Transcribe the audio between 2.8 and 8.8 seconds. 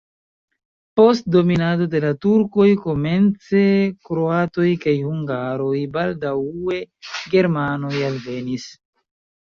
komence kroatoj kaj hungaroj, baldaŭe germanoj alvenis.